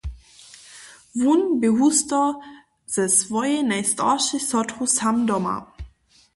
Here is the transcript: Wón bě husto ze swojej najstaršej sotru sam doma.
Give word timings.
Wón 1.23 1.41
bě 1.59 1.69
husto 1.79 2.21
ze 2.93 3.03
swojej 3.19 3.61
najstaršej 3.71 4.41
sotru 4.49 4.85
sam 4.97 5.17
doma. 5.29 5.55